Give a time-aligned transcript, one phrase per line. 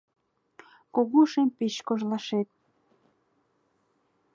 [0.93, 2.49] Кугу шем пич кожлашет